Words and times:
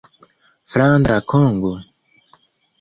Flandra 0.71 1.17
Kongo? 1.29 1.73